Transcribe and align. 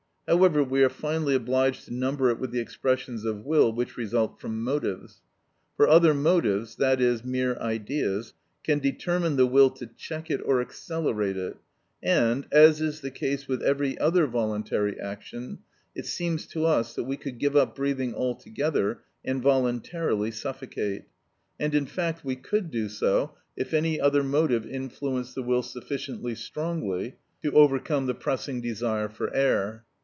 However, 0.27 0.63
we 0.63 0.81
are 0.81 0.87
finally 0.87 1.35
obliged 1.35 1.83
to 1.85 1.93
number 1.93 2.29
it 2.29 2.39
with 2.39 2.51
the 2.51 2.61
expressions 2.61 3.25
of 3.25 3.43
will 3.45 3.73
which 3.73 3.97
result 3.97 4.39
from 4.39 4.63
motives. 4.63 5.19
For 5.75 5.89
other 5.89 6.13
motives, 6.13 6.79
i.e., 6.79 7.17
mere 7.25 7.57
ideas, 7.57 8.33
can 8.63 8.79
determine 8.79 9.35
the 9.35 9.45
will 9.45 9.69
to 9.71 9.87
check 9.87 10.31
it 10.31 10.39
or 10.45 10.61
accelerate 10.61 11.35
it, 11.35 11.57
and, 12.01 12.47
as 12.49 12.79
is 12.79 13.01
the 13.01 13.11
case 13.11 13.49
with 13.49 13.61
every 13.61 13.97
other 13.99 14.25
voluntary 14.25 14.97
action, 15.01 15.59
it 15.93 16.05
seems 16.05 16.45
to 16.47 16.65
us 16.65 16.95
that 16.95 17.03
we 17.03 17.17
could 17.17 17.37
give 17.37 17.57
up 17.57 17.75
breathing 17.75 18.15
altogether 18.15 19.01
and 19.25 19.41
voluntarily 19.41 20.31
suffocate. 20.31 21.03
And 21.59 21.75
in 21.75 21.85
fact 21.87 22.23
we 22.23 22.37
could 22.37 22.71
do 22.71 22.87
so 22.87 23.35
if 23.57 23.73
any 23.73 23.99
other 23.99 24.23
motive 24.23 24.65
influenced 24.65 25.35
the 25.35 25.43
will 25.43 25.63
sufficiently 25.63 26.35
strongly 26.35 27.17
to 27.43 27.51
overcome 27.51 28.05
the 28.05 28.15
pressing 28.15 28.61
desire 28.61 29.09
for 29.09 29.33
air. 29.33 29.83